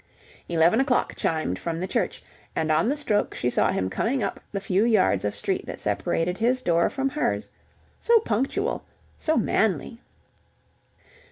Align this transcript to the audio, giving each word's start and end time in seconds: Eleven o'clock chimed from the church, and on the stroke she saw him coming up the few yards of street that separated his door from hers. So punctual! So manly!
Eleven 0.49 0.79
o'clock 0.79 1.13
chimed 1.15 1.59
from 1.59 1.79
the 1.79 1.85
church, 1.85 2.23
and 2.55 2.71
on 2.71 2.89
the 2.89 2.97
stroke 2.97 3.35
she 3.35 3.51
saw 3.51 3.69
him 3.69 3.87
coming 3.87 4.23
up 4.23 4.39
the 4.51 4.59
few 4.59 4.83
yards 4.83 5.23
of 5.23 5.35
street 5.35 5.63
that 5.67 5.79
separated 5.79 6.39
his 6.39 6.63
door 6.63 6.89
from 6.89 7.07
hers. 7.09 7.47
So 7.99 8.17
punctual! 8.21 8.83
So 9.19 9.37
manly! 9.37 10.01